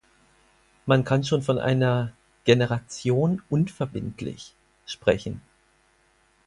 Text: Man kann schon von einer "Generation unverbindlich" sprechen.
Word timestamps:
Man 0.87 1.03
kann 1.05 1.23
schon 1.23 1.43
von 1.43 1.59
einer 1.59 2.11
"Generation 2.45 3.39
unverbindlich" 3.51 4.55
sprechen. 4.87 5.41